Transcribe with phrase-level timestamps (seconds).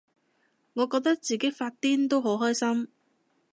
[0.73, 2.87] 我覺得自己發癲都好開心